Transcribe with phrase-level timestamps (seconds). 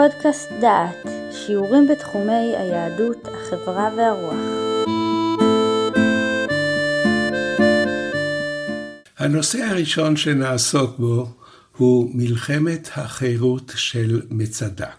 [0.00, 4.34] פודקאסט דעת, שיעורים בתחומי היהדות, החברה והרוח.
[9.18, 11.32] הנושא הראשון שנעסוק בו
[11.76, 14.90] הוא מלחמת החירות של מצדה.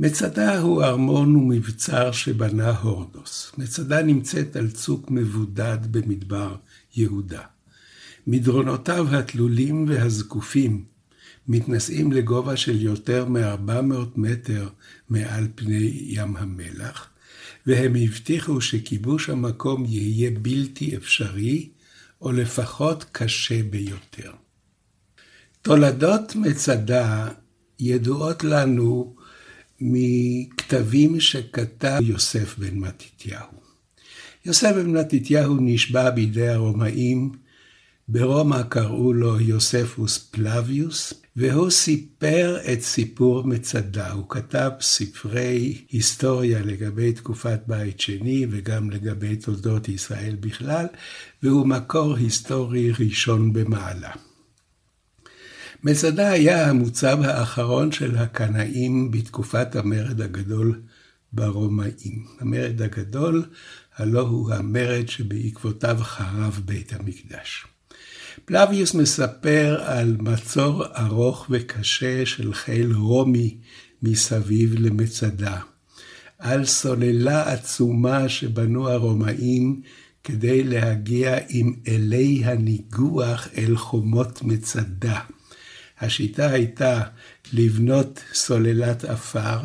[0.00, 3.52] מצדה הוא ארמון ומבצר שבנה הורדוס.
[3.58, 6.56] מצדה נמצאת על צוק מבודד במדבר
[6.96, 7.42] יהודה.
[8.26, 10.93] מדרונותיו התלולים והזקופים
[11.48, 14.68] מתנשאים לגובה של יותר מ-400 מטר
[15.08, 17.08] מעל פני ים המלח,
[17.66, 21.68] והם הבטיחו שכיבוש המקום יהיה בלתי אפשרי,
[22.20, 24.32] או לפחות קשה ביותר.
[25.62, 27.28] תולדות מצדה
[27.80, 29.14] ידועות לנו
[29.80, 33.64] מכתבים שכתב יוסף בן מתתיהו.
[34.44, 37.32] יוסף בן מתתיהו נשבע בידי הרומאים
[38.08, 44.10] ברומא קראו לו יוספוס פלביוס, והוא סיפר את סיפור מצדה.
[44.12, 50.86] הוא כתב ספרי היסטוריה לגבי תקופת בית שני וגם לגבי תולדות ישראל בכלל,
[51.42, 54.10] והוא מקור היסטורי ראשון במעלה.
[55.82, 60.80] מצדה היה המוצב האחרון של הקנאים בתקופת המרד הגדול
[61.32, 62.26] ברומאים.
[62.40, 63.44] המרד הגדול,
[63.96, 67.66] הלא הוא המרד שבעקבותיו חרב בית המקדש.
[68.44, 73.56] פלביוס מספר על מצור ארוך וקשה של חיל רומי
[74.02, 75.60] מסביב למצדה,
[76.38, 79.80] על סוללה עצומה שבנו הרומאים
[80.24, 85.20] כדי להגיע עם אלי הניגוח אל חומות מצדה.
[86.00, 87.02] השיטה הייתה
[87.52, 89.60] לבנות סוללת עפר,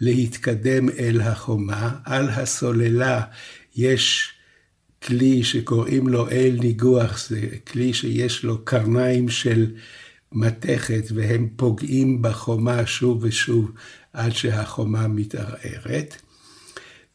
[0.00, 3.22] להתקדם אל החומה, על הסוללה
[3.76, 4.32] יש
[5.02, 9.66] כלי שקוראים לו אל ניגוח, זה כלי שיש לו קרניים של
[10.32, 13.72] מתכת והם פוגעים בחומה שוב ושוב
[14.12, 16.16] עד שהחומה מתערערת.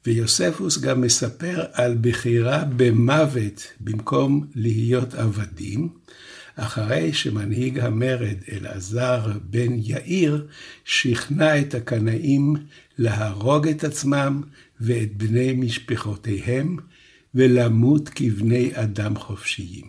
[0.05, 5.89] ויוספוס גם מספר על בחירה במוות במקום להיות עבדים,
[6.55, 10.47] אחרי שמנהיג המרד אלעזר בן יאיר
[10.85, 12.55] שכנע את הקנאים
[12.97, 14.41] להרוג את עצמם
[14.79, 16.77] ואת בני משפחותיהם
[17.35, 19.85] ולמות כבני אדם חופשיים.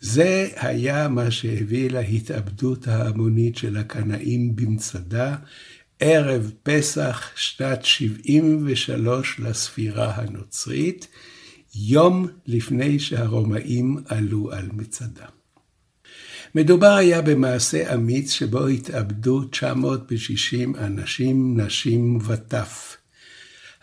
[0.00, 5.36] זה היה מה שהביא להתאבדות ההמונית של הקנאים במצדה,
[6.00, 11.06] ערב פסח שנת 73 לספירה הנוצרית,
[11.74, 15.26] יום לפני שהרומאים עלו על מצדה.
[16.54, 22.97] מדובר היה במעשה אמיץ שבו התאבדו 960 אנשים, נשים וטף.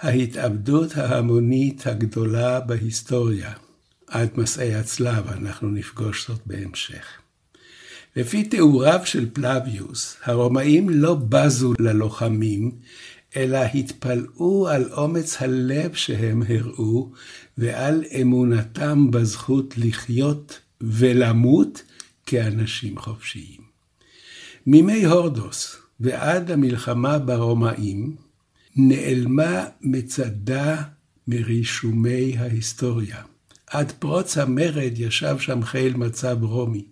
[0.05, 3.53] ההתאבדות ההמונית הגדולה בהיסטוריה,
[4.07, 7.05] עד מסעי הצלב, אנחנו נפגוש זאת בהמשך.
[8.15, 12.71] לפי תיאוריו של פלביוס, הרומאים לא בזו ללוחמים,
[13.35, 17.11] אלא התפלאו על אומץ הלב שהם הראו,
[17.57, 21.81] ועל אמונתם בזכות לחיות ולמות
[22.25, 23.61] כאנשים חופשיים.
[24.67, 28.24] מימי הורדוס ועד המלחמה ברומאים,
[28.75, 30.83] נעלמה מצדה
[31.27, 33.21] מרישומי ההיסטוריה.
[33.67, 36.85] עד פרוץ המרד ישב שם חיל מצב רומי.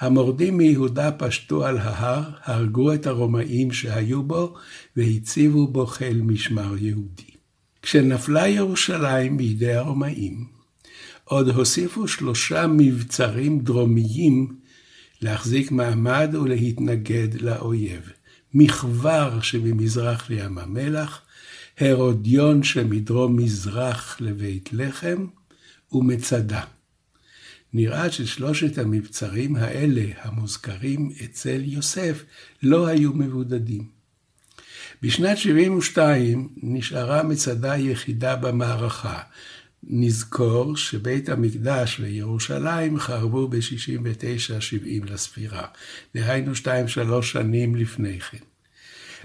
[0.00, 4.54] המורדים מיהודה פשטו על ההר, הרגו את הרומאים שהיו בו,
[4.96, 7.30] והציבו בו חיל משמר יהודי.
[7.82, 10.46] כשנפלה ירושלים בידי הרומאים,
[11.24, 14.56] עוד הוסיפו שלושה מבצרים דרומיים
[15.22, 18.10] להחזיק מעמד ולהתנגד לאויב.
[18.54, 21.20] מכבר שממזרח לים המלח,
[21.80, 25.26] הרודיון שמדרום מזרח לבית לחם,
[25.92, 26.60] ומצדה.
[27.72, 32.24] נראה ששלושת המבצרים האלה, המוזכרים אצל יוסף,
[32.62, 33.88] לא היו מבודדים.
[35.02, 39.20] בשנת 72 נשארה מצדה יחידה במערכה.
[39.88, 45.66] נזכור שבית המקדש וירושלים חרבו ב-69-70 לספירה,
[46.14, 48.38] דהיינו 2-3 שנים לפני כן.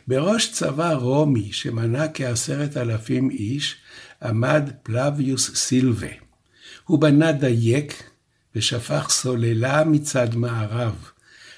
[0.08, 3.76] בראש צבא רומי, שמנה כעשרת אלפים איש,
[4.24, 6.08] עמד פלביוס סילבה.
[6.86, 8.04] הוא בנה דייק
[8.56, 10.96] ושפך סוללה מצד מערב.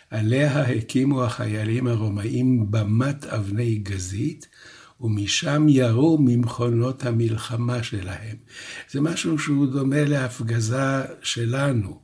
[0.10, 4.48] עליה הקימו החיילים הרומאים במת אבני גזית,
[5.02, 8.36] ומשם ירו ממכונות המלחמה שלהם.
[8.92, 12.00] זה משהו שהוא דומה להפגזה שלנו.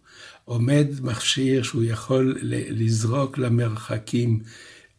[0.46, 4.40] עומד מכשיר שהוא יכול לזרוק למרחקים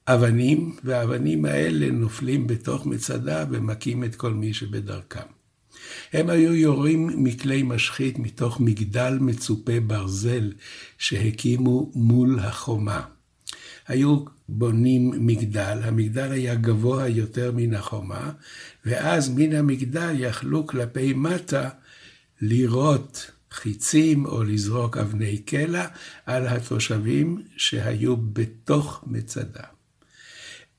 [0.07, 5.27] אבנים, והאבנים האלה נופלים בתוך מצדה ומכים את כל מי שבדרכם.
[6.13, 10.53] הם היו יורים מכלי משחית מתוך מגדל מצופה ברזל
[10.99, 13.03] שהקימו מול החומה.
[13.91, 18.33] היו בונים מגדל, המגדל היה גבוה יותר מן החומה,
[18.85, 21.69] ואז מן המגדל יכלו כלפי מטה
[22.41, 25.87] לירות חיצים או לזרוק אבני קלע
[26.27, 29.65] על התושבים שהיו בתוך מצדה.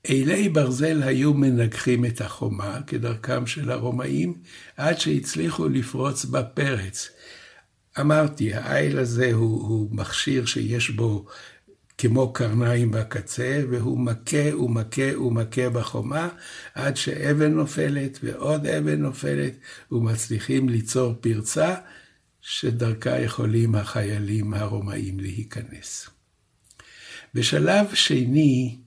[0.04, 4.34] אילי ברזל היו מנגחים את החומה, כדרכם של הרומאים,
[4.76, 7.10] עד שהצליחו לפרוץ בפרץ.
[8.00, 11.26] אמרתי, האיל הזה הוא, הוא מכשיר שיש בו
[12.02, 16.28] כמו קרניים בקצה, והוא מכה ומכה ומכה בחומה,
[16.74, 19.52] עד שאבן נופלת ועוד אבן נופלת,
[19.92, 21.74] ומצליחים ליצור פרצה,
[22.40, 26.10] שדרכה יכולים החיילים הרומאים להיכנס.
[27.34, 28.78] בשלב שני,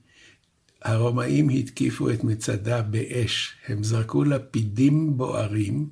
[0.81, 3.55] הרומאים התקיפו את מצדה באש.
[3.67, 5.89] הם זרקו לפידים בוערים,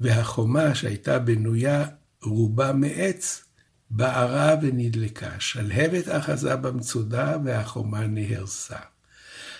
[0.00, 1.84] והחומה שהייתה בנויה
[2.22, 3.47] רובה מעץ,
[3.90, 5.30] בערה ונדלקה.
[5.38, 8.78] שלהבת אחזה במצודה והחומה נהרסה.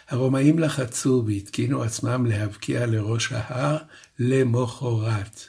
[0.08, 3.76] הרומאים לחצו והתקינו עצמם להבקיע לראש ההר
[4.18, 5.48] למחרת.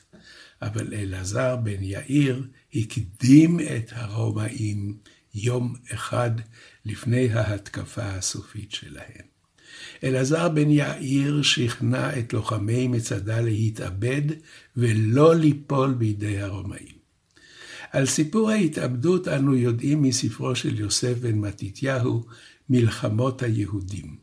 [0.61, 4.97] אבל אלעזר בן יאיר הקדים את הרומאים
[5.35, 6.31] יום אחד
[6.85, 9.29] לפני ההתקפה הסופית שלהם.
[10.03, 14.21] אלעזר בן יאיר שכנע את לוחמי מצדה להתאבד
[14.77, 16.98] ולא ליפול בידי הרומאים.
[17.91, 22.25] על סיפור ההתאבדות אנו יודעים מספרו של יוסף בן מתתיהו,
[22.69, 24.15] מלחמות היהודים.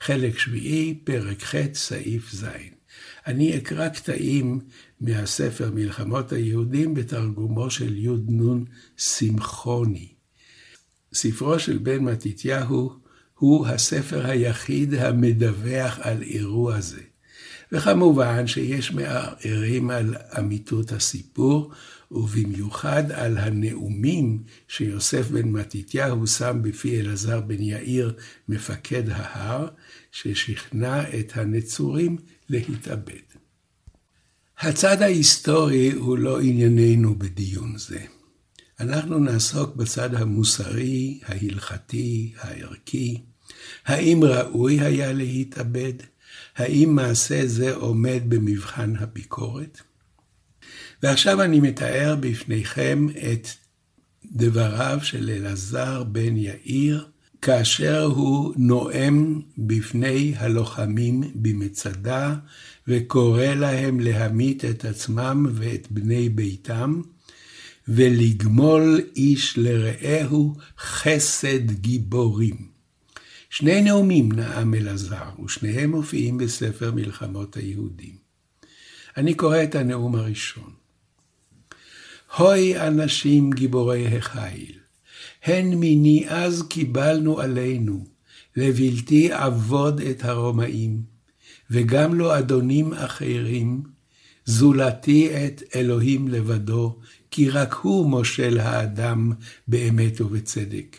[0.00, 2.44] חלק שביעי, פרק ח', סעיף ז'.
[3.26, 4.60] אני אקרא קטעים
[5.00, 8.64] מהספר מלחמות היהודים בתרגומו של י"נ
[8.96, 10.08] שמחוני.
[11.14, 12.92] ספרו של בן מתתיהו
[13.34, 17.00] הוא הספר היחיד המדווח על אירוע זה.
[17.72, 21.72] וכמובן שיש מערערים על אמיתות הסיפור,
[22.14, 28.14] ובמיוחד על הנאומים שיוסף בן מתתיהו שם בפי אלעזר בן יאיר,
[28.48, 29.68] מפקד ההר,
[30.12, 32.16] ששכנע את הנצורים
[32.48, 33.24] להתאבד.
[34.58, 38.00] הצד ההיסטורי הוא לא ענייננו בדיון זה.
[38.80, 43.22] אנחנו נעסוק בצד המוסרי, ההלכתי, הערכי.
[43.86, 45.92] האם ראוי היה להתאבד?
[46.56, 49.80] האם מעשה זה עומד במבחן הביקורת?
[51.04, 53.48] ועכשיו אני מתאר בפניכם את
[54.32, 57.08] דבריו של אלעזר בן יאיר,
[57.42, 62.34] כאשר הוא נואם בפני הלוחמים במצדה,
[62.88, 67.00] וקורא להם להמית את עצמם ואת בני ביתם,
[67.88, 72.56] ולגמול איש לרעהו חסד גיבורים.
[73.50, 78.16] שני נאומים נאם אלעזר, ושניהם מופיעים בספר מלחמות היהודים.
[79.16, 80.83] אני קורא את הנאום הראשון.
[82.36, 84.72] הוי אנשים גיבורי החיל,
[85.44, 88.04] הן מיני אז קיבלנו עלינו,
[88.56, 91.02] לבלתי עבוד את הרומאים,
[91.70, 93.82] וגם לא אדונים אחרים,
[94.44, 96.98] זולתי את אלוהים לבדו,
[97.30, 99.32] כי רק הוא מושל האדם
[99.68, 100.96] באמת ובצדק.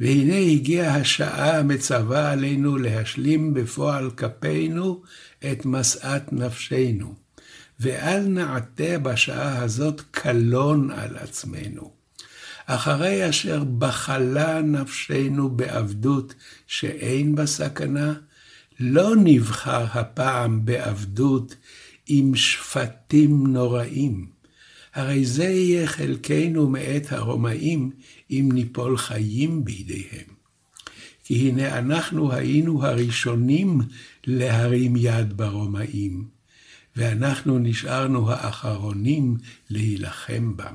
[0.00, 5.02] והנה הגיעה השעה המצווה עלינו להשלים בפועל כפינו
[5.52, 7.27] את משאת נפשנו,
[7.80, 11.92] ואל נעטה בשעה הזאת קלון על עצמנו.
[12.66, 16.34] אחרי אשר בחלה נפשנו בעבדות
[16.66, 18.14] שאין בה סכנה,
[18.80, 21.54] לא נבחר הפעם בעבדות
[22.06, 24.26] עם שפטים נוראים.
[24.94, 27.90] הרי זה יהיה חלקנו מאת הרומאים,
[28.30, 30.38] אם ניפול חיים בידיהם.
[31.24, 33.80] כי הנה אנחנו היינו הראשונים
[34.26, 36.37] להרים יד ברומאים,
[36.98, 39.36] ואנחנו נשארנו האחרונים
[39.70, 40.74] להילחם בם.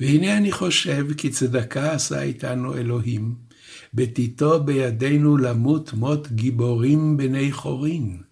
[0.00, 3.34] והנה אני חושב כי צדקה עשה איתנו אלוהים,
[3.94, 8.22] בתיתו בידינו למות מות גיבורים בני חורין.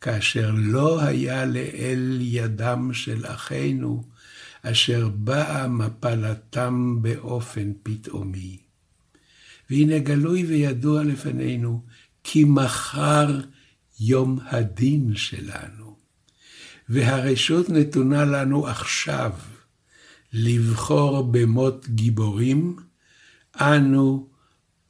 [0.00, 4.04] כאשר לא היה לאל ידם של אחינו,
[4.62, 8.58] אשר באה מפלתם באופן פתאומי.
[9.70, 11.82] והנה גלוי וידוע לפנינו,
[12.24, 13.40] כי מחר
[14.00, 15.96] יום הדין שלנו,
[16.88, 19.30] והרשות נתונה לנו עכשיו
[20.32, 22.76] לבחור במות גיבורים,
[23.56, 24.28] אנו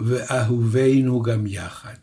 [0.01, 1.97] ואהובינו גם יחד.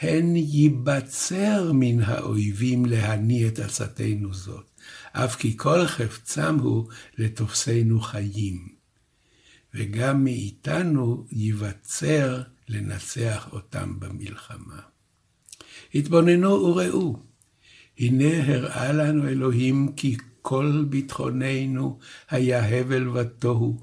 [0.00, 4.70] הן ייבצר מן האויבים להניא את עצתנו זאת,
[5.12, 6.88] אף כי כל חפצם הוא
[7.18, 8.68] לתופסנו חיים.
[9.74, 14.80] וגם מאיתנו ייבצר לנצח אותם במלחמה.
[15.94, 17.27] התבוננו וראו,
[17.98, 21.98] הנה הראה לנו אלוהים כי כל ביטחוננו
[22.30, 23.80] היה הבל ותוהו,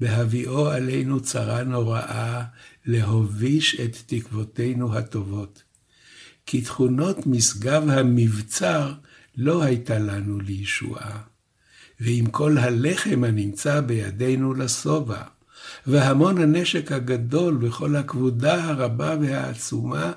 [0.00, 2.44] בהביאו עלינו צרה נוראה,
[2.86, 5.62] להוביש את תקוותינו הטובות.
[6.46, 8.92] כי תכונות משגב המבצר
[9.36, 11.20] לא הייתה לנו לישועה.
[12.00, 15.22] ועם כל הלחם הנמצא בידינו לשובע,
[15.86, 20.12] והמון הנשק הגדול וכל הכבודה הרבה והעצומה,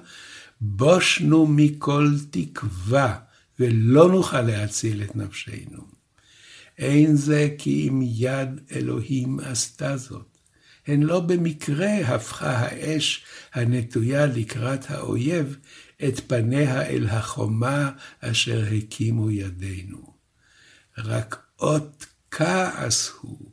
[0.61, 3.15] בושנו מכל תקווה,
[3.59, 5.83] ולא נוכל להציל את נפשנו.
[6.77, 10.37] אין זה כי אם יד אלוהים עשתה זאת.
[10.87, 15.57] הן לא במקרה הפכה האש הנטויה לקראת האויב
[16.07, 20.13] את פניה אל החומה אשר הקימו ידינו.
[20.97, 23.51] רק אות כעס הוא,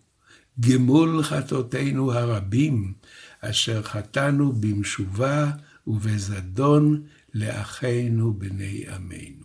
[0.61, 2.93] גמול חטאותינו הרבים,
[3.41, 5.51] אשר חטאנו במשובה
[5.87, 7.03] ובזדון
[7.35, 9.38] לאחינו בני עמנו.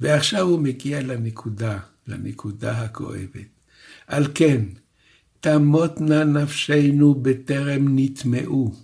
[0.00, 3.54] ועכשיו הוא מגיע לנקודה, לנקודה הכואבת.
[4.06, 4.64] על כן,
[5.40, 8.74] תמותנה נפשנו בטרם נטמעו,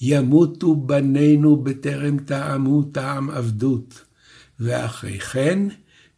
[0.00, 4.04] ימותו בנינו בטרם טעמו טעם עבדות,
[4.60, 5.58] ואחרי כן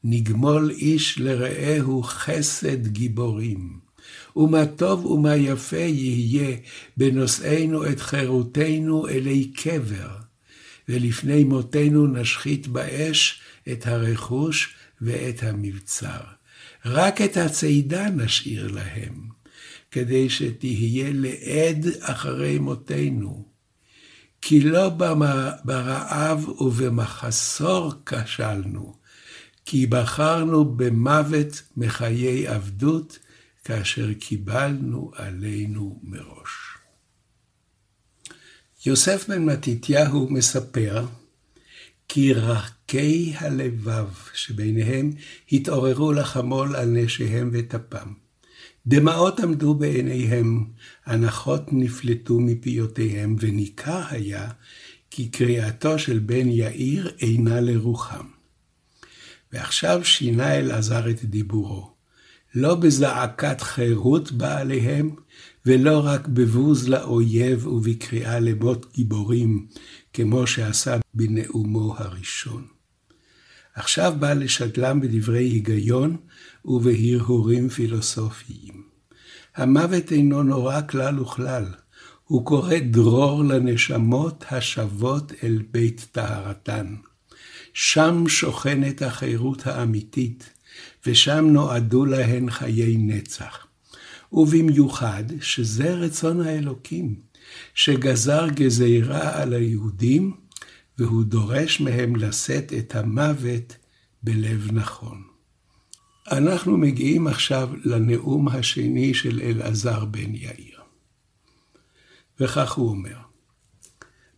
[0.04, 3.78] נגמול איש לרעהו חסד גיבורים.
[4.36, 6.56] ומה טוב ומה יפה יהיה
[6.96, 10.08] בנושאנו את חירותנו אלי קבר,
[10.88, 13.40] ולפני מותנו נשחית באש
[13.72, 16.20] את הרכוש ואת המבצר.
[16.84, 19.28] רק את הצידה נשאיר להם,
[19.90, 23.48] כדי שתהיה לעד אחרי מותנו.
[24.46, 24.88] כי לא
[25.64, 28.96] ברעב ובמחסור כשלנו,
[29.64, 33.18] כי בחרנו במוות מחיי עבדות,
[33.64, 36.50] כאשר קיבלנו עלינו מראש.
[38.86, 41.06] יוסף בן מתתיהו מספר
[42.08, 42.34] כי
[42.84, 45.10] רכי הלבב שביניהם
[45.52, 48.12] התעוררו לחמול על נשיהם וטפם.
[48.86, 50.64] דמעות עמדו בעיניהם,
[51.06, 54.48] הנחות נפלטו מפיותיהם, וניכר היה
[55.10, 58.26] כי קריאתו של בן יאיר אינה לרוחם.
[59.52, 61.90] ועכשיו שינה אלעזר את דיבורו.
[62.54, 65.10] לא בזעקת חירות בא עליהם,
[65.66, 69.66] ולא רק בבוז לאויב ובקריאה למות גיבורים,
[70.12, 72.73] כמו שעשה בנאומו הראשון.
[73.74, 76.16] עכשיו בא לשדלם בדברי היגיון
[76.64, 78.82] ובהרהורים פילוסופיים.
[79.56, 81.64] המוות אינו נורא כלל וכלל,
[82.24, 86.94] הוא קורא דרור לנשמות השבות אל בית טהרתן.
[87.74, 90.50] שם שוכנת החירות האמיתית,
[91.06, 93.66] ושם נועדו להן חיי נצח.
[94.32, 97.14] ובמיוחד שזה רצון האלוקים,
[97.74, 100.34] שגזר גזירה על היהודים,
[100.98, 103.76] והוא דורש מהם לשאת את המוות
[104.22, 105.22] בלב נכון.
[106.32, 110.80] אנחנו מגיעים עכשיו לנאום השני של אלעזר בן יאיר.
[112.40, 113.16] וכך הוא אומר,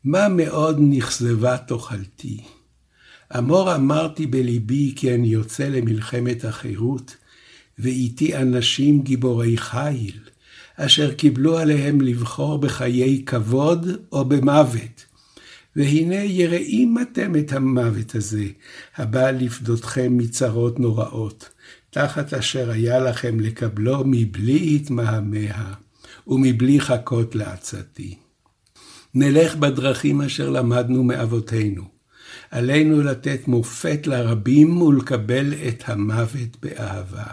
[0.04, 2.44] מה מאוד נכזבה תאכלתי,
[3.38, 7.16] אמור אמרתי בליבי כי אני יוצא למלחמת החירות,
[7.78, 10.20] ואיתי אנשים גיבורי חיל,
[10.76, 15.05] אשר קיבלו עליהם לבחור בחיי כבוד או במוות.
[15.76, 18.45] והנה יראים אתם את המוות הזה,
[18.97, 21.49] הבא לפדותכם מצרות נוראות,
[21.90, 25.75] תחת אשר היה לכם לקבלו מבלי התמהמה,
[26.26, 28.14] ומבלי חכות לעצתי.
[29.14, 31.85] נלך בדרכים אשר למדנו מאבותינו,
[32.50, 37.26] עלינו לתת מופת לרבים ולקבל את המוות באהבה.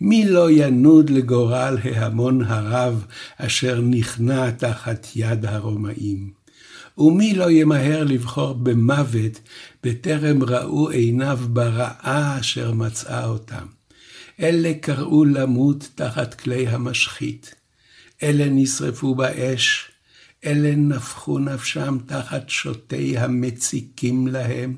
[0.00, 6.37] מי לא ינוד לגורל ההמון הרב אשר נכנע תחת יד הרומאים?
[6.98, 9.40] ומי לא ימהר לבחור במוות
[9.84, 13.66] בטרם ראו עיניו ברעה אשר מצאה אותם?
[14.40, 17.54] אלה קראו למות תחת כלי המשחית.
[18.22, 19.90] אלה נשרפו באש,
[20.44, 24.76] אלה נפחו נפשם תחת שוטי המציקים להם,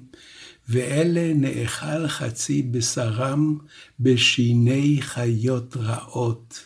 [0.69, 3.59] ואלה נאכל חצי בשרם
[4.01, 6.65] בשיני חיות רעות.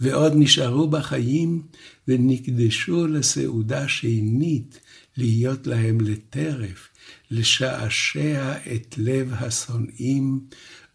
[0.00, 1.62] ועוד נשארו בחיים
[2.08, 4.80] ונקדשו לסעודה שנית,
[5.16, 6.88] להיות להם לטרף,
[7.30, 10.40] לשעשע את לב השונאים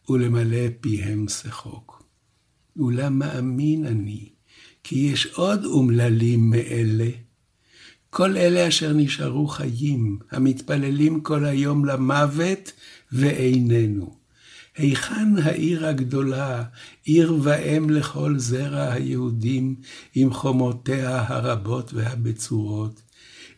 [0.10, 2.04] ולמלא פיהם שחוק.
[2.80, 4.30] אולם מאמין אני,
[4.84, 7.10] כי יש עוד אומללים מאלה.
[8.10, 12.72] כל אלה אשר נשארו חיים, המתפללים כל היום למוות
[13.12, 14.23] ואיננו.
[14.78, 16.64] היכן העיר הגדולה,
[17.04, 19.76] עיר ואם לכל זרע היהודים,
[20.16, 23.02] עם חומותיה הרבות והבצורות,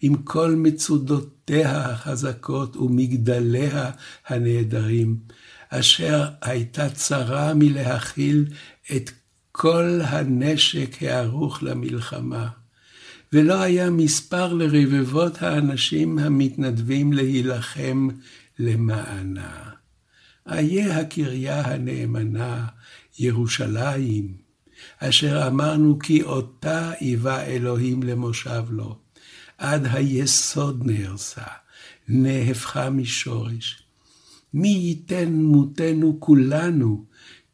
[0.01, 3.91] עם כל מצודותיה החזקות ומגדליה
[4.27, 5.17] הנהדרים,
[5.69, 8.45] אשר הייתה צרה מלהכיל
[8.95, 9.11] את
[9.51, 12.47] כל הנשק הערוך למלחמה,
[13.33, 18.07] ולא היה מספר לרבבות האנשים המתנדבים להילחם
[18.59, 19.74] למענה.
[20.51, 22.67] איה הקריה הנאמנה,
[23.19, 24.37] ירושלים,
[24.99, 28.97] אשר אמרנו כי אותה היווה אלוהים למושב לו,
[29.57, 31.45] עד היסוד נהרסה,
[32.07, 33.83] נהפכה משורש.
[34.53, 37.05] מי ייתן מותנו כולנו,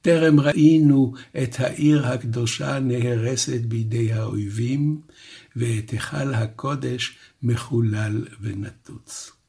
[0.01, 5.01] טרם ראינו את העיר הקדושה נהרסת בידי האויבים,
[5.55, 9.40] ואת היכל הקודש מחולל ונתוץ.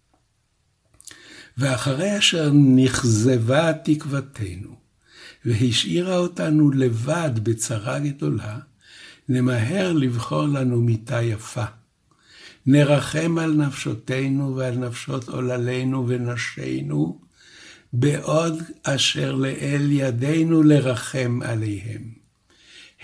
[1.59, 4.77] ואחרי אשר נכזבה תקוותנו,
[5.45, 8.59] והשאירה אותנו לבד בצרה גדולה,
[9.29, 11.65] נמהר לבחור לנו מיטה יפה.
[12.67, 17.19] נרחם על נפשותינו ועל נפשות עוללינו ונשינו,
[17.93, 22.03] בעוד אשר לאל ידינו לרחם עליהם.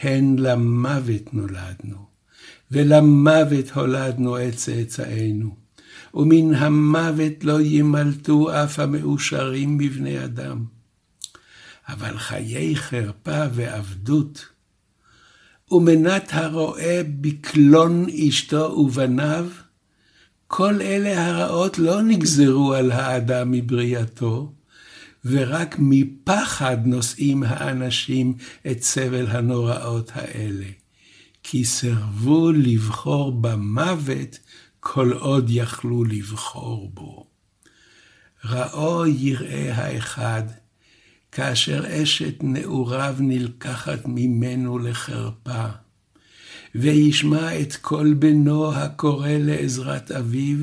[0.00, 2.06] הן למוות נולדנו,
[2.70, 5.67] ולמוות הולדנו את צאצאינו,
[6.14, 10.64] ומן המוות לא ימלטו אף המאושרים בבני אדם.
[11.88, 14.46] אבל חיי חרפה ועבדות,
[15.70, 19.48] ומנת הרועה בקלון אשתו ובניו,
[20.46, 24.52] כל אלה הרעות לא נגזרו על האדם מבריאתו,
[25.24, 28.34] ורק מפחד נושאים האנשים
[28.70, 30.66] את סבל הנוראות האלה.
[31.42, 34.38] כי סירבו לבחור במוות
[34.90, 37.26] כל עוד יכלו לבחור בו.
[38.44, 40.42] ראו יראה האחד,
[41.32, 45.64] כאשר אשת נעוריו נלקחת ממנו לחרפה,
[46.74, 50.58] וישמע את קול בנו הקורא לעזרת אביו,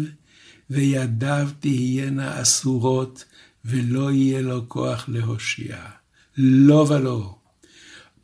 [0.70, 3.26] וידיו תהיינה אסורות,
[3.66, 5.78] ולא יהיה לו כוח להושיע.
[6.38, 7.36] לא ולא.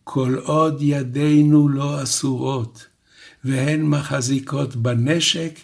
[0.03, 2.87] כל עוד ידינו לא אסורות,
[3.43, 5.59] והן מחזיקות בנשק,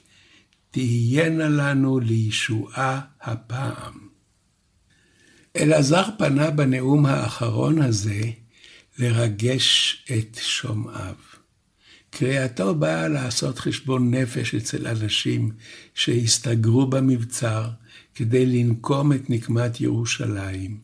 [0.77, 3.93] תהיינה לנו לישועה הפעם.
[5.55, 8.21] אלעזר פנה בנאום האחרון הזה
[8.99, 11.15] לרגש את שומעיו.
[12.09, 15.51] קריאתו באה לעשות חשבון נפש אצל אנשים
[15.93, 17.69] שהסתגרו במבצר
[18.15, 20.79] כדי לנקום את נקמת ירושלים,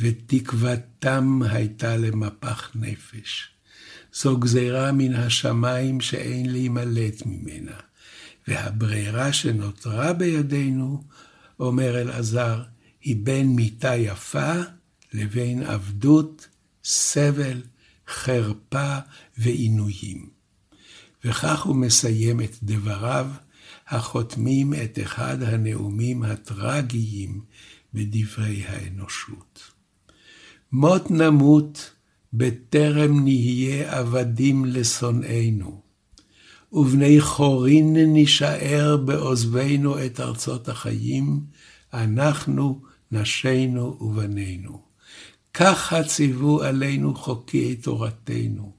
[0.00, 3.50] ותקוותם הייתה למפח נפש.
[4.12, 7.89] זו גזירה מן השמיים שאין להימלט ממנה,
[8.48, 11.02] והברירה שנותרה בידינו,
[11.60, 12.62] אומר אלעזר,
[13.00, 14.52] היא בין מיתה יפה
[15.12, 16.48] לבין עבדות,
[16.84, 17.62] סבל,
[18.08, 18.98] חרפה
[19.38, 20.30] ועינויים.
[21.24, 23.26] וכך הוא מסיים את דבריו,
[23.88, 27.40] החותמים את אחד הנאומים הטרגיים
[27.94, 29.60] בדברי האנושות.
[30.72, 31.90] מות נמות
[32.32, 35.82] בטרם נהיה עבדים לשונאינו,
[36.72, 41.40] ובני חורין נישאר בעוזבנו את ארצות החיים,
[41.92, 42.80] אנחנו
[43.12, 44.80] נשינו ובנינו.
[45.54, 48.72] ככה ציוו עלינו חוקי תורתנו,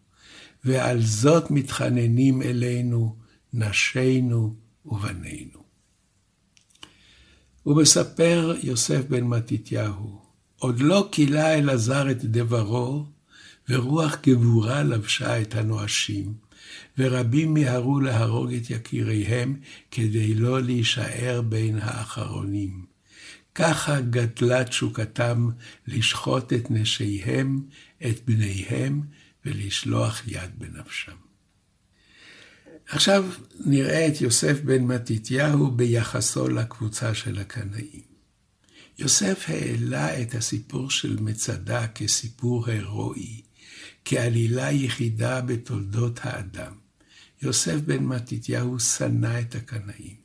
[0.63, 3.15] ועל זאת מתחננים אלינו
[3.53, 5.61] נשינו ובנינו.
[7.65, 10.21] ומספר יוסף בן מתתיהו,
[10.57, 13.05] עוד לא כילה אלעזר את דברו,
[13.69, 16.33] ורוח גבורה לבשה את הנואשים,
[17.01, 19.55] ורבים מיהרו להרוג את יקיריהם
[19.91, 22.85] כדי לא להישאר בין האחרונים.
[23.55, 25.49] ככה גדלה תשוקתם
[25.87, 27.61] לשחוט את נשיהם,
[28.05, 29.01] את בניהם,
[29.45, 31.15] ולשלוח יד בנפשם.
[32.87, 33.25] עכשיו
[33.65, 38.11] נראה את יוסף בן מתתיהו ביחסו לקבוצה של הקנאים.
[38.99, 43.41] יוסף העלה את הסיפור של מצדה כסיפור הירואי,
[44.05, 46.80] כעלילה יחידה בתולדות האדם.
[47.41, 50.21] יוסף בן מתתיהו שנא את הקנאים.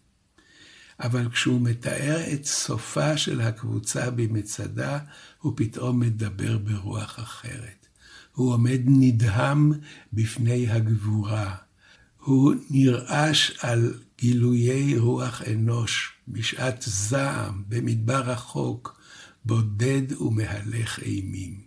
[1.01, 4.99] אבל כשהוא מתאר את סופה של הקבוצה במצדה,
[5.41, 7.87] הוא פתאום מדבר ברוח אחרת.
[8.33, 9.73] הוא עומד נדהם
[10.13, 11.57] בפני הגבורה.
[12.19, 19.01] הוא נרעש על גילויי רוח אנוש בשעת זעם במדבר רחוק,
[19.45, 21.66] בודד ומהלך אימים.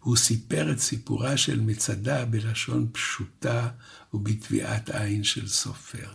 [0.00, 3.68] הוא סיפר את סיפורה של מצדה בלשון פשוטה
[4.14, 6.12] ובטביעת עין של סופר.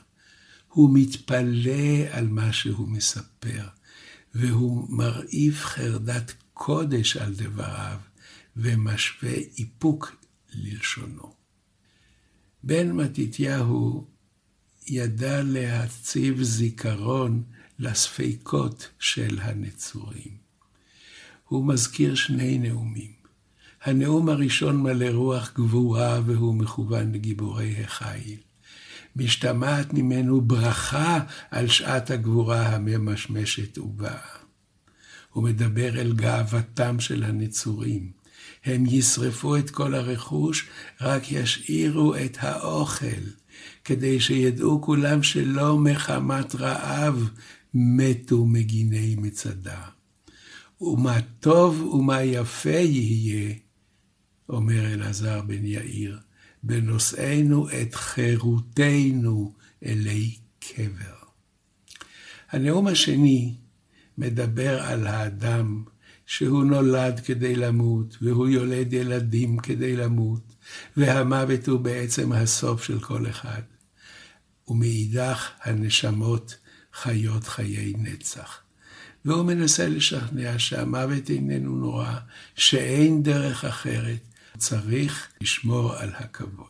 [0.67, 3.67] הוא מתפלא על מה שהוא מספר,
[4.35, 7.99] והוא מרעיף חרדת קודש על דבריו,
[8.55, 10.15] ומשווה איפוק
[10.53, 11.33] ללשונו.
[12.63, 14.07] בן מתתיהו
[14.87, 17.43] ידע להציב זיכרון
[17.79, 20.37] לספקות של הנצורים.
[21.45, 23.22] הוא מזכיר שני נאומים.
[23.83, 28.37] הנאום הראשון מלא רוח גבורה והוא מכוון לגיבורי החיל.
[29.15, 31.19] משתמעת ממנו ברכה
[31.51, 34.43] על שעת הגבורה הממשמשת ובאה.
[35.31, 38.11] הוא מדבר אל גאוותם של הנצורים.
[38.65, 40.67] הם ישרפו את כל הרכוש,
[41.01, 43.23] רק ישאירו את האוכל,
[43.85, 47.29] כדי שידעו כולם שלא מחמת רעב
[47.73, 49.81] מתו מגיני מצדה.
[50.81, 53.53] ומה טוב ומה יפה יהיה,
[54.49, 56.19] אומר אלעזר בן יאיר,
[56.63, 59.53] בנושאנו את חירותנו
[59.85, 61.15] אלי קבר.
[62.51, 63.55] הנאום השני
[64.17, 65.83] מדבר על האדם
[66.25, 70.53] שהוא נולד כדי למות, והוא יולד ילדים כדי למות,
[70.97, 73.61] והמוות הוא בעצם הסוף של כל אחד.
[74.67, 76.57] ומאידך הנשמות
[76.93, 78.59] חיות חיי נצח.
[79.25, 82.13] והוא מנסה לשכנע שהמוות איננו נורא,
[82.55, 84.19] שאין דרך אחרת,
[84.63, 86.67] צריך לשמור על הכבוד.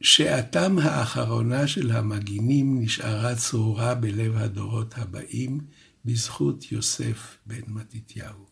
[0.00, 5.60] שעתם האחרונה של המגינים נשארה צרורה בלב הדורות הבאים
[6.04, 8.46] בזכות יוסף בן מתתיהו.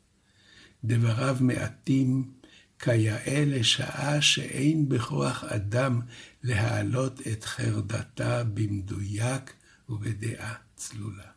[0.84, 2.32] דבריו מעטים
[2.78, 6.00] כיאה לשעה שאין בכוח אדם
[6.42, 9.54] להעלות את חרדתה במדויק
[9.88, 11.30] ובדעה צלולה.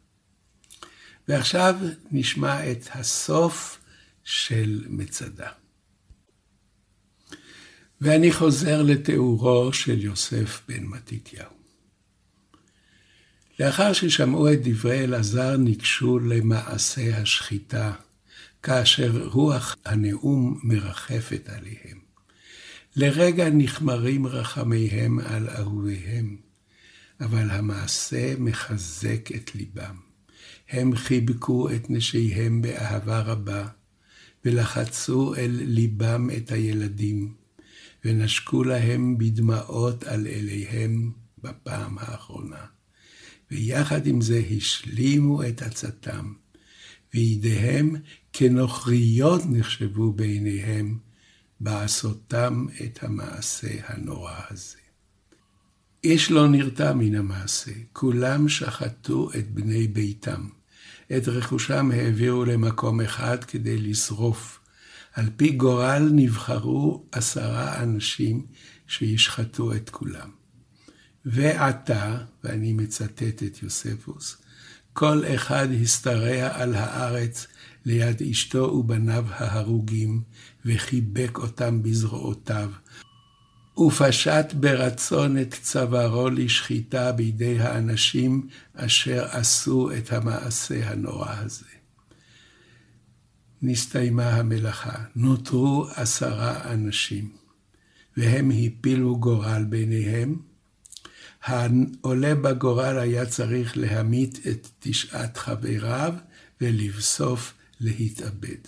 [1.27, 1.75] ועכשיו
[2.11, 3.82] נשמע את הסוף
[4.23, 5.49] של מצדה.
[8.01, 11.53] ואני חוזר לתיאורו של יוסף בן מתתיהו.
[13.59, 17.93] לאחר ששמעו את דברי אלעזר ניגשו למעשה השחיטה,
[18.63, 21.99] כאשר רוח הנאום מרחפת עליהם.
[22.95, 26.37] לרגע נחמרים רחמיהם על אהוביהם,
[27.21, 29.95] אבל המעשה מחזק את ליבם.
[30.69, 33.67] הם חיבקו את נשיהם באהבה רבה,
[34.45, 37.33] ולחצו אל ליבם את הילדים,
[38.05, 41.11] ונשקו להם בדמעות על אליהם
[41.43, 42.65] בפעם האחרונה.
[43.51, 46.33] ויחד עם זה השלימו את עצתם,
[47.13, 47.95] וידיהם
[48.33, 50.97] כנוכריות נחשבו בעיניהם,
[51.59, 54.77] בעשותם את המעשה הנורא הזה.
[56.03, 60.47] איש לא נרתע מן המעשה, כולם שחטו את בני ביתם.
[61.17, 64.59] את רכושם העבירו למקום אחד כדי לשרוף.
[65.13, 68.45] על פי גורל נבחרו עשרה אנשים
[68.87, 70.29] שישחטו את כולם.
[71.25, 74.37] ועתה, ואני מצטט את יוספוס,
[74.93, 77.47] כל אחד השתרע על הארץ
[77.85, 80.21] ליד אשתו ובניו ההרוגים,
[80.65, 82.71] וחיבק אותם בזרועותיו,
[83.77, 91.65] ופשט ברצון את צווארו לשחיטה בידי האנשים אשר עשו את המעשה הנורא הזה.
[93.61, 97.29] נסתיימה המלאכה, נותרו עשרה אנשים,
[98.17, 100.35] והם הפילו גורל ביניהם.
[101.43, 106.13] העולה בגורל היה צריך להמית את תשעת חבריו
[106.61, 108.67] ולבסוף להתאבד.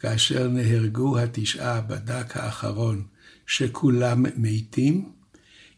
[0.00, 3.04] כאשר נהרגו התשעה בדק האחרון
[3.50, 5.12] שכולם מתים,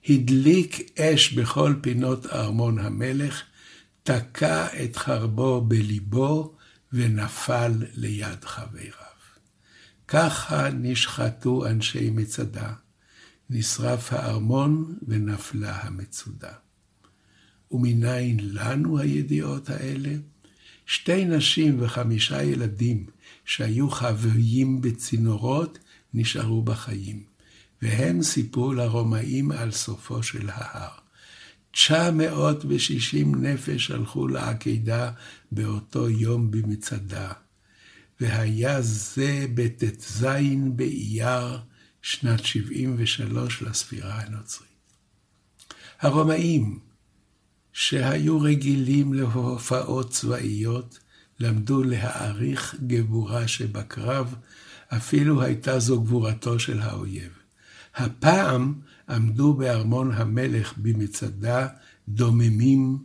[0.08, 3.42] הדליק אש בכל פינות ארמון המלך,
[4.02, 6.56] תקע את חרבו בליבו
[6.92, 8.92] ונפל ליד חבריו.
[10.08, 12.72] ככה נשחטו אנשי מצדה,
[13.50, 16.52] נשרף הארמון ונפלה המצודה.
[17.70, 20.12] ומנין לנו הידיעות האלה?
[20.86, 23.06] שתי נשים וחמישה ילדים
[23.44, 25.78] שהיו חבויים בצינורות
[26.14, 27.31] נשארו בחיים.
[27.82, 30.98] והם סיפרו לרומאים על סופו של ההר.
[31.70, 35.10] 960 נפש הלכו לעקידה
[35.52, 37.32] באותו יום במצדה,
[38.20, 40.26] והיה זה בט"ז
[40.76, 41.58] באייר,
[42.02, 44.68] שנת 73 לספירה הנוצרית.
[46.00, 46.78] הרומאים,
[47.72, 50.98] שהיו רגילים להופעות צבאיות,
[51.40, 54.34] למדו להעריך גבורה שבקרב,
[54.88, 57.41] אפילו הייתה זו גבורתו של האויב.
[57.94, 58.74] הפעם
[59.08, 61.68] עמדו בארמון המלך במצדה
[62.08, 62.98] דוממים,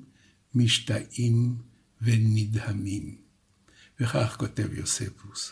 [0.55, 1.55] משתאים
[2.01, 3.15] ונדהמים.
[3.99, 5.51] וכך כותב יוספוס.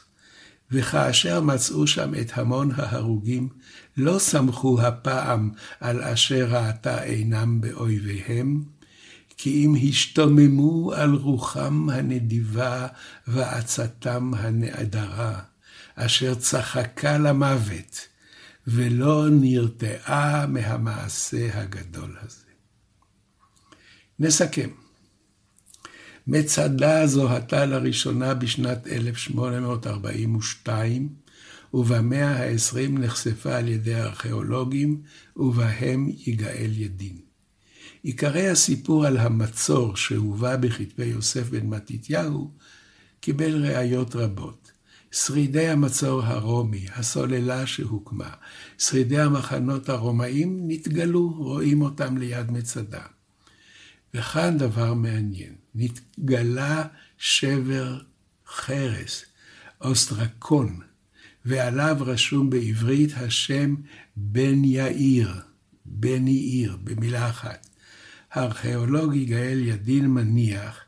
[0.71, 3.49] וכאשר מצאו שם את המון ההרוגים,
[3.97, 8.63] לא סמכו הפעם על אשר ראתה עינם באויביהם,
[9.37, 12.87] כי אם השתוממו על רוחם הנדיבה
[13.27, 15.39] ועצתם הנעדרה,
[15.95, 18.07] אשר צחקה למוות,
[18.67, 22.45] ולא נרתעה מהמעשה הגדול הזה.
[24.19, 24.69] נסכם.
[26.27, 31.09] מצדה זוהתה לראשונה בשנת 1842,
[31.73, 35.01] ובמאה ה-20 נחשפה על ידי ארכיאולוגים,
[35.37, 37.17] ובהם יגאל ידין.
[38.03, 42.51] עיקרי הסיפור על המצור שהובא בכתבי יוסף בן מתתיהו
[43.19, 44.64] קיבל ראיות רבות.
[45.15, 48.29] שרידי המצור הרומי, הסוללה שהוקמה,
[48.77, 53.01] שרידי המחנות הרומאים נתגלו, רואים אותם ליד מצדה.
[54.13, 57.99] וכאן דבר מעניין, נתגלה שבר
[58.47, 59.25] חרס,
[59.81, 60.79] אוסטרקון,
[61.45, 63.75] ועליו רשום בעברית השם
[64.15, 65.33] בן יאיר,
[65.85, 67.67] בן יאיר, במילה אחת.
[68.31, 70.79] הארכיאולוג יגאל ידין מניח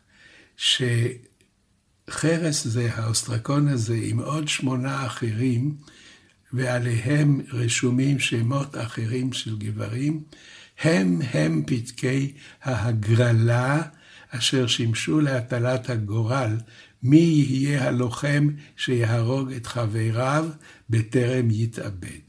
[2.10, 5.76] שחרס זה, האוסטרקון הזה, עם עוד שמונה אחרים,
[6.54, 10.24] ועליהם רשומים שמות אחרים של גברים,
[10.80, 13.82] הם הם פתקי ההגרלה
[14.30, 16.58] אשר שימשו להטלת הגורל
[17.04, 20.50] מי יהיה הלוחם שיהרוג את חבריו
[20.90, 22.20] בטרם יתאבד.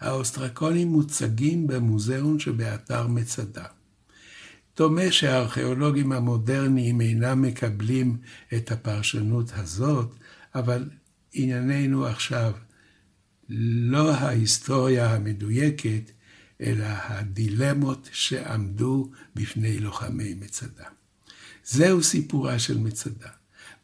[0.00, 3.64] האוסטרקונים מוצגים במוזיאון שבאתר מצדה.
[4.76, 8.16] דומה שהארכיאולוגים המודרניים אינם מקבלים
[8.54, 10.14] את הפרשנות הזאת,
[10.54, 10.90] אבל
[11.32, 12.52] ענייננו עכשיו
[13.48, 16.10] לא ההיסטוריה המדויקת,
[16.60, 20.84] אלא הדילמות שעמדו בפני לוחמי מצדה.
[21.64, 23.28] זהו סיפורה של מצדה.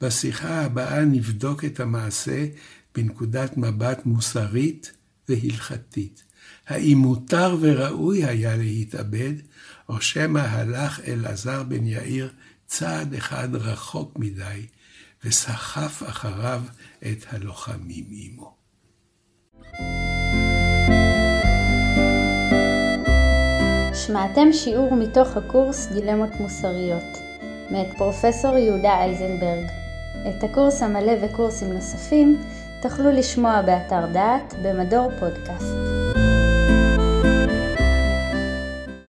[0.00, 2.46] בשיחה הבאה נבדוק את המעשה
[2.94, 4.92] בנקודת מבט מוסרית
[5.28, 6.22] והלכתית.
[6.66, 9.32] האם מותר וראוי היה להתאבד,
[9.88, 12.32] או שמא הלך אלעזר בן יאיר
[12.66, 14.66] צעד אחד רחוק מדי,
[15.24, 16.62] וסחף אחריו
[17.02, 18.54] את הלוחמים עמו.
[24.06, 27.18] שמעתם שיעור מתוך הקורס דילמות מוסריות,
[27.70, 29.66] מאת פרופסור יהודה אייזנברג.
[30.28, 32.42] את הקורס המלא וקורסים נוספים
[32.82, 36.27] תוכלו לשמוע באתר דעת במדור פודקאסט.